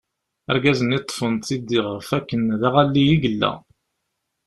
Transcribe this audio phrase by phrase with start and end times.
[0.51, 3.51] Argaz-nni ṭṭfen-t-id ɣef akken d aɣalli i yella.